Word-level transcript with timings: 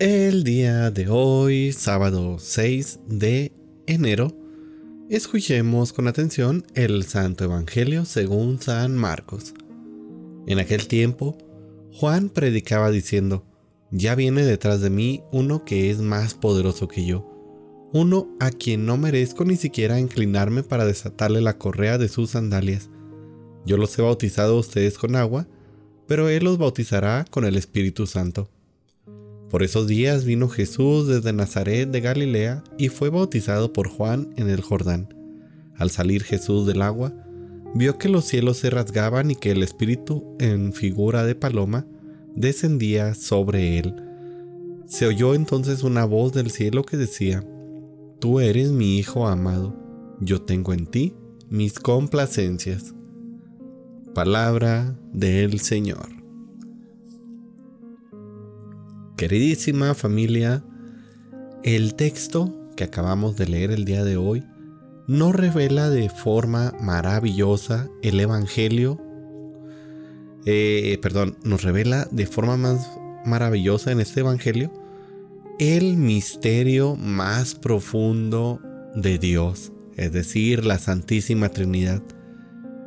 El 0.00 0.44
día 0.44 0.90
de 0.90 1.10
hoy, 1.10 1.74
sábado 1.74 2.38
6 2.38 3.00
de 3.06 3.52
enero, 3.86 4.34
escuchemos 5.10 5.92
con 5.92 6.08
atención 6.08 6.64
el 6.74 7.04
Santo 7.04 7.44
Evangelio 7.44 8.06
según 8.06 8.62
San 8.62 8.96
Marcos. 8.96 9.52
En 10.46 10.58
aquel 10.58 10.88
tiempo, 10.88 11.36
Juan 11.92 12.30
predicaba 12.30 12.90
diciendo, 12.90 13.44
Ya 13.90 14.14
viene 14.14 14.42
detrás 14.42 14.80
de 14.80 14.88
mí 14.88 15.22
uno 15.32 15.66
que 15.66 15.90
es 15.90 15.98
más 15.98 16.32
poderoso 16.32 16.88
que 16.88 17.04
yo, 17.04 17.30
uno 17.92 18.34
a 18.40 18.52
quien 18.52 18.86
no 18.86 18.96
merezco 18.96 19.44
ni 19.44 19.56
siquiera 19.56 20.00
inclinarme 20.00 20.62
para 20.62 20.86
desatarle 20.86 21.42
la 21.42 21.58
correa 21.58 21.98
de 21.98 22.08
sus 22.08 22.30
sandalias. 22.30 22.88
Yo 23.66 23.76
los 23.76 23.98
he 23.98 24.00
bautizado 24.00 24.56
a 24.56 24.60
ustedes 24.60 24.96
con 24.96 25.14
agua, 25.14 25.46
pero 26.06 26.30
Él 26.30 26.44
los 26.44 26.56
bautizará 26.56 27.26
con 27.30 27.44
el 27.44 27.56
Espíritu 27.58 28.06
Santo. 28.06 28.48
Por 29.50 29.64
esos 29.64 29.88
días 29.88 30.24
vino 30.24 30.48
Jesús 30.48 31.08
desde 31.08 31.32
Nazaret 31.32 31.90
de 31.90 32.00
Galilea 32.00 32.62
y 32.78 32.88
fue 32.88 33.10
bautizado 33.10 33.72
por 33.72 33.88
Juan 33.88 34.32
en 34.36 34.48
el 34.48 34.60
Jordán. 34.60 35.12
Al 35.76 35.90
salir 35.90 36.22
Jesús 36.22 36.68
del 36.68 36.82
agua, 36.82 37.12
vio 37.74 37.98
que 37.98 38.08
los 38.08 38.26
cielos 38.26 38.58
se 38.58 38.70
rasgaban 38.70 39.32
y 39.32 39.34
que 39.34 39.50
el 39.50 39.64
Espíritu, 39.64 40.36
en 40.38 40.72
figura 40.72 41.24
de 41.24 41.34
paloma, 41.34 41.84
descendía 42.36 43.14
sobre 43.14 43.80
él. 43.80 43.96
Se 44.86 45.06
oyó 45.06 45.34
entonces 45.34 45.82
una 45.82 46.04
voz 46.04 46.32
del 46.32 46.50
cielo 46.52 46.84
que 46.84 46.96
decía, 46.96 47.44
Tú 48.20 48.38
eres 48.38 48.70
mi 48.70 48.98
Hijo 48.98 49.26
amado, 49.26 49.74
yo 50.20 50.42
tengo 50.42 50.72
en 50.72 50.86
ti 50.86 51.14
mis 51.48 51.80
complacencias. 51.80 52.94
Palabra 54.14 54.96
del 55.12 55.58
Señor. 55.58 56.19
Queridísima 59.20 59.92
familia, 59.92 60.64
el 61.62 61.94
texto 61.94 62.56
que 62.74 62.84
acabamos 62.84 63.36
de 63.36 63.46
leer 63.46 63.70
el 63.70 63.84
día 63.84 64.02
de 64.02 64.16
hoy 64.16 64.42
nos 65.06 65.34
revela 65.34 65.90
de 65.90 66.08
forma 66.08 66.72
maravillosa 66.80 67.90
el 68.00 68.18
Evangelio, 68.18 68.98
eh, 70.46 70.98
perdón, 71.02 71.36
nos 71.44 71.64
revela 71.64 72.08
de 72.10 72.26
forma 72.26 72.56
más 72.56 72.92
maravillosa 73.26 73.92
en 73.92 74.00
este 74.00 74.20
Evangelio 74.20 74.72
el 75.58 75.98
misterio 75.98 76.96
más 76.96 77.54
profundo 77.54 78.58
de 78.94 79.18
Dios, 79.18 79.70
es 79.98 80.12
decir, 80.12 80.64
la 80.64 80.78
Santísima 80.78 81.50
Trinidad. 81.50 82.02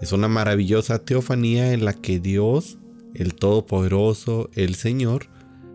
Es 0.00 0.12
una 0.12 0.28
maravillosa 0.28 1.00
teofanía 1.00 1.74
en 1.74 1.84
la 1.84 1.92
que 1.92 2.18
Dios, 2.18 2.78
el 3.12 3.34
Todopoderoso, 3.34 4.48
el 4.54 4.74
Señor, 4.74 5.28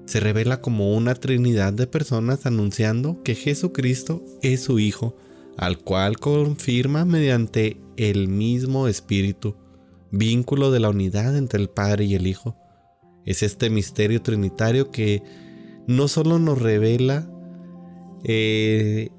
se 0.10 0.20
revela 0.20 0.60
como 0.60 0.96
una 0.96 1.14
trinidad 1.14 1.72
de 1.72 1.86
personas 1.86 2.48
anunciando 2.48 3.22
que 3.22 3.36
Jesucristo 3.36 4.26
es 4.42 4.62
su 4.64 4.80
Hijo, 4.80 5.16
al 5.56 5.78
cual 5.78 6.18
confirma 6.18 7.06
mediante 7.06 7.80
el 7.96 8.28
mismo 8.28 8.88
Espíritu, 8.88 9.56
vínculo 10.10 10.72
de 10.72 10.80
la 10.80 10.90
unidad 10.90 11.38
entre 11.38 11.62
el 11.62 11.70
Padre 11.70 12.06
y 12.06 12.16
el 12.16 12.26
Hijo. 12.26 12.58
Es 13.24 13.44
este 13.44 13.70
misterio 13.70 14.24
trinitario 14.24 14.90
que 14.90 15.22
no 15.86 16.08
solo 16.08 16.40
nos 16.40 16.60
revela 16.60 17.30
eh, 18.24 19.10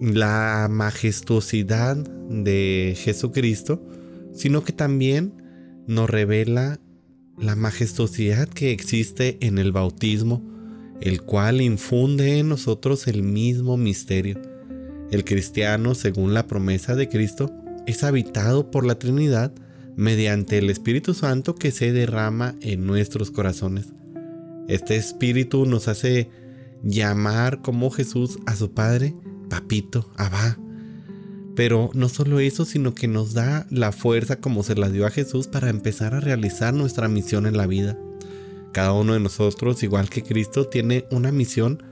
la 0.00 0.66
majestuosidad 0.68 1.96
de 1.96 2.96
Jesucristo, 2.98 3.80
sino 4.32 4.64
que 4.64 4.72
también 4.72 5.44
nos 5.86 6.10
revela 6.10 6.80
la 7.38 7.56
majestuosidad 7.56 8.48
que 8.48 8.72
existe 8.72 9.38
en 9.40 9.58
el 9.58 9.72
bautismo, 9.72 10.42
el 11.00 11.22
cual 11.22 11.60
infunde 11.60 12.38
en 12.38 12.48
nosotros 12.48 13.06
el 13.06 13.22
mismo 13.22 13.76
misterio. 13.76 14.40
El 15.10 15.24
cristiano, 15.24 15.94
según 15.94 16.34
la 16.34 16.46
promesa 16.46 16.94
de 16.94 17.08
Cristo, 17.08 17.52
es 17.86 18.02
habitado 18.02 18.70
por 18.70 18.84
la 18.84 18.98
Trinidad 18.98 19.52
mediante 19.96 20.58
el 20.58 20.70
Espíritu 20.70 21.14
Santo 21.14 21.54
que 21.54 21.70
se 21.70 21.92
derrama 21.92 22.54
en 22.60 22.86
nuestros 22.86 23.30
corazones. 23.30 23.86
Este 24.68 24.96
Espíritu 24.96 25.64
nos 25.64 25.88
hace 25.88 26.28
llamar 26.82 27.62
como 27.62 27.90
Jesús 27.90 28.38
a 28.46 28.56
su 28.56 28.72
Padre, 28.72 29.14
Papito, 29.48 30.10
Abba, 30.16 30.58
pero 31.56 31.90
no 31.94 32.10
solo 32.10 32.38
eso, 32.38 32.66
sino 32.66 32.94
que 32.94 33.08
nos 33.08 33.32
da 33.32 33.66
la 33.70 33.90
fuerza 33.90 34.36
como 34.36 34.62
se 34.62 34.76
la 34.76 34.90
dio 34.90 35.06
a 35.06 35.10
Jesús 35.10 35.48
para 35.48 35.70
empezar 35.70 36.14
a 36.14 36.20
realizar 36.20 36.74
nuestra 36.74 37.08
misión 37.08 37.46
en 37.46 37.56
la 37.56 37.66
vida. 37.66 37.98
Cada 38.72 38.92
uno 38.92 39.14
de 39.14 39.20
nosotros, 39.20 39.82
igual 39.82 40.10
que 40.10 40.22
Cristo, 40.22 40.68
tiene 40.68 41.06
una 41.10 41.32
misión 41.32 41.82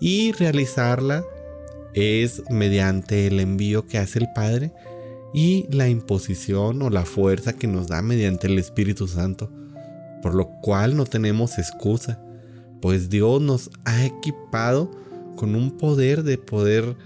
y 0.00 0.32
realizarla 0.32 1.24
es 1.92 2.42
mediante 2.50 3.26
el 3.26 3.38
envío 3.38 3.86
que 3.86 3.98
hace 3.98 4.18
el 4.18 4.28
Padre 4.34 4.72
y 5.34 5.66
la 5.70 5.88
imposición 5.88 6.80
o 6.80 6.88
la 6.88 7.04
fuerza 7.04 7.52
que 7.52 7.66
nos 7.66 7.88
da 7.88 8.00
mediante 8.00 8.46
el 8.46 8.58
Espíritu 8.58 9.08
Santo, 9.08 9.50
por 10.22 10.34
lo 10.34 10.48
cual 10.62 10.96
no 10.96 11.04
tenemos 11.04 11.58
excusa, 11.58 12.18
pues 12.80 13.10
Dios 13.10 13.42
nos 13.42 13.70
ha 13.84 14.06
equipado 14.06 14.90
con 15.36 15.54
un 15.54 15.76
poder 15.76 16.22
de 16.22 16.38
poder 16.38 16.96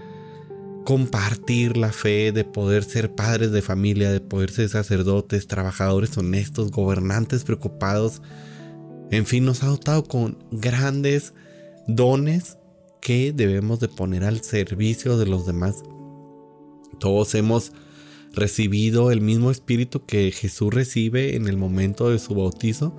compartir 0.83 1.77
la 1.77 1.91
fe, 1.91 2.31
de 2.31 2.43
poder 2.43 2.83
ser 2.83 3.13
padres 3.13 3.51
de 3.51 3.61
familia, 3.61 4.11
de 4.11 4.21
poder 4.21 4.51
ser 4.51 4.69
sacerdotes, 4.69 5.47
trabajadores 5.47 6.17
honestos, 6.17 6.71
gobernantes 6.71 7.43
preocupados. 7.43 8.21
En 9.11 9.25
fin, 9.25 9.45
nos 9.45 9.63
ha 9.63 9.67
dotado 9.67 10.03
con 10.03 10.37
grandes 10.51 11.33
dones 11.87 12.57
que 13.01 13.33
debemos 13.33 13.79
de 13.79 13.87
poner 13.87 14.23
al 14.23 14.41
servicio 14.43 15.17
de 15.17 15.25
los 15.25 15.45
demás. 15.45 15.83
Todos 16.99 17.33
hemos 17.35 17.73
recibido 18.33 19.11
el 19.11 19.21
mismo 19.21 19.51
espíritu 19.51 20.05
que 20.05 20.31
Jesús 20.31 20.73
recibe 20.73 21.35
en 21.35 21.47
el 21.47 21.57
momento 21.57 22.09
de 22.09 22.19
su 22.19 22.35
bautizo 22.35 22.95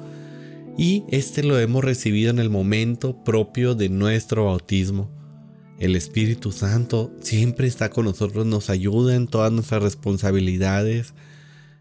y 0.76 1.04
este 1.08 1.42
lo 1.42 1.58
hemos 1.58 1.84
recibido 1.84 2.30
en 2.30 2.38
el 2.38 2.50
momento 2.50 3.22
propio 3.24 3.74
de 3.74 3.88
nuestro 3.88 4.46
bautismo. 4.46 5.21
El 5.82 5.96
Espíritu 5.96 6.52
Santo 6.52 7.10
siempre 7.22 7.66
está 7.66 7.90
con 7.90 8.04
nosotros, 8.04 8.46
nos 8.46 8.70
ayuda 8.70 9.16
en 9.16 9.26
todas 9.26 9.50
nuestras 9.50 9.82
responsabilidades, 9.82 11.12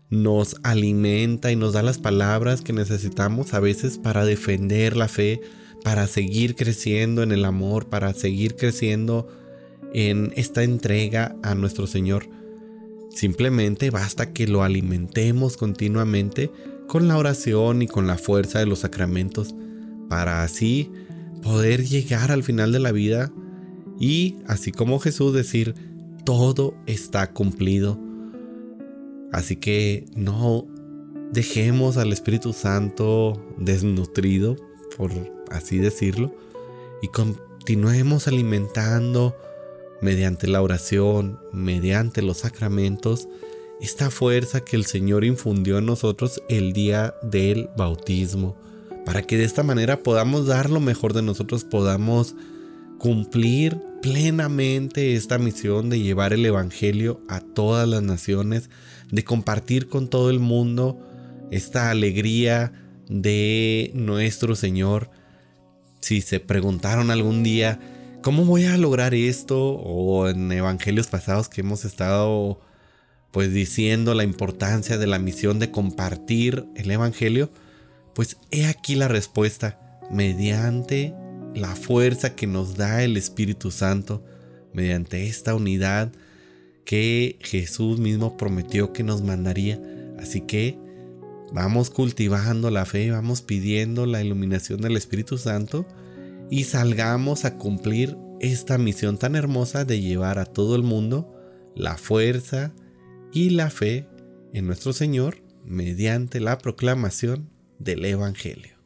nos 0.10 0.56
alimenta 0.64 1.52
y 1.52 1.56
nos 1.56 1.74
da 1.74 1.84
las 1.84 2.00
palabras 2.00 2.62
que 2.62 2.74
necesitamos 2.74 3.54
a 3.54 3.60
veces 3.60 4.00
para 4.00 4.26
defender 4.26 4.98
la 4.98 5.08
fe, 5.08 5.40
para 5.84 6.08
seguir 6.08 6.56
creciendo 6.56 7.22
en 7.22 7.32
el 7.32 7.46
amor, 7.46 7.90
para 7.90 8.12
seguir 8.16 8.56
creciendo 8.56 9.28
en 9.94 10.34
esta 10.36 10.64
entrega 10.64 11.36
a 11.44 11.54
nuestro 11.54 11.86
Señor. 11.86 12.28
Simplemente 13.12 13.92
basta 13.92 14.34
que 14.34 14.48
lo 14.48 14.64
alimentemos 14.64 15.58
continuamente 15.58 16.50
con 16.88 17.08
la 17.08 17.20
oración 17.20 17.84
y 17.84 17.88
con 17.88 18.08
la 18.08 18.18
fuerza 18.18 18.58
de 18.58 18.66
los 18.66 18.80
sacramentos, 18.80 19.54
para 20.10 20.42
así 20.42 20.90
poder 21.44 21.86
llegar 21.86 22.32
al 22.32 22.42
final 22.42 22.72
de 22.72 22.80
la 22.80 22.92
vida 22.92 23.32
y 24.02 24.38
así 24.48 24.72
como 24.72 25.00
Jesús 25.00 25.32
decir, 25.32 25.76
todo 26.26 26.74
está 26.88 27.32
cumplido. 27.32 28.00
Así 29.32 29.58
que 29.58 30.06
no 30.16 30.68
dejemos 31.32 31.98
al 31.98 32.12
Espíritu 32.12 32.52
Santo 32.52 33.40
desnutrido, 33.60 34.58
por 34.98 35.12
así 35.52 35.78
decirlo, 35.78 36.36
y 37.04 37.10
continuemos 37.10 38.28
alimentando 38.28 39.36
mediante 40.02 40.48
la 40.48 40.64
oración, 40.64 41.40
mediante 41.54 42.24
los 42.24 42.38
sacramentos, 42.38 43.28
esta 43.82 44.10
fuerza 44.10 44.62
que 44.62 44.78
el 44.78 44.86
Señor 44.86 45.24
infundió 45.26 45.78
en 45.78 45.86
nosotros 45.86 46.42
el 46.50 46.74
día 46.74 47.14
del 47.22 47.70
bautismo, 47.78 48.56
para 49.06 49.22
que 49.22 49.38
de 49.38 49.44
esta 49.44 49.62
manera 49.62 50.02
podamos 50.02 50.48
dar 50.48 50.72
lo 50.72 50.80
mejor 50.80 51.14
de 51.14 51.22
nosotros, 51.22 51.64
podamos 51.64 52.34
cumplir 53.02 53.82
plenamente 54.04 55.16
esta 55.16 55.40
misión 55.40 55.90
de 55.90 56.00
llevar 56.00 56.34
el 56.34 56.46
Evangelio 56.46 57.20
a 57.28 57.40
todas 57.40 57.90
las 57.90 58.04
naciones, 58.04 58.70
de 59.10 59.24
compartir 59.24 59.88
con 59.90 60.08
todo 60.08 60.30
el 60.30 60.38
mundo 60.38 61.00
esta 61.50 61.90
alegría 61.90 62.72
de 63.10 63.90
nuestro 63.96 64.56
Señor. 64.56 65.10
Si 66.00 66.22
se 66.22 66.40
preguntaron 66.40 67.10
algún 67.10 67.42
día, 67.42 67.80
¿cómo 68.22 68.46
voy 68.46 68.66
a 68.66 68.78
lograr 68.78 69.16
esto? 69.16 69.72
O 69.72 70.30
en 70.30 70.52
evangelios 70.52 71.08
pasados 71.08 71.50
que 71.50 71.62
hemos 71.62 71.86
estado 71.86 72.62
pues 73.32 73.52
diciendo 73.52 74.14
la 74.14 74.26
importancia 74.26 75.00
de 75.00 75.08
la 75.08 75.18
misión 75.18 75.58
de 75.58 75.72
compartir 75.72 76.68
el 76.76 76.92
Evangelio, 76.92 77.50
pues 78.14 78.38
he 78.52 78.68
aquí 78.68 78.94
la 78.94 79.08
respuesta, 79.08 80.00
mediante 80.12 81.16
la 81.56 81.76
fuerza 81.76 82.36
que 82.36 82.48
nos 82.48 82.76
da 82.76 83.04
el 83.04 83.18
Espíritu 83.18 83.72
Santo 83.72 84.24
mediante 84.74 85.28
esta 85.28 85.56
unidad 85.56 86.12
que 86.86 87.38
Jesús 87.42 88.00
mismo 88.00 88.38
prometió 88.38 88.94
que 88.94 89.04
nos 89.04 89.22
mandaría. 89.22 89.82
Así 90.20 90.42
que 90.42 90.78
vamos 91.52 91.90
cultivando 91.90 92.70
la 92.70 92.86
fe, 92.86 93.12
vamos 93.12 93.42
pidiendo 93.42 94.06
la 94.06 94.24
iluminación 94.24 94.82
del 94.82 94.98
Espíritu 94.98 95.38
Santo 95.38 95.86
y 96.50 96.66
salgamos 96.66 97.46
a 97.46 97.58
cumplir 97.58 98.18
esta 98.40 98.78
misión 98.78 99.18
tan 99.18 99.36
hermosa 99.36 99.86
de 99.86 100.02
llevar 100.02 100.40
a 100.40 100.46
todo 100.46 100.76
el 100.76 100.84
mundo 100.84 101.34
la 101.76 101.98
fuerza 101.98 102.74
y 103.32 103.52
la 103.52 103.70
fe 103.70 104.08
en 104.54 104.68
nuestro 104.68 104.94
Señor 104.94 105.38
mediante 105.64 106.40
la 106.40 106.58
proclamación 106.58 107.50
del 107.80 108.04
Evangelio. 108.06 108.81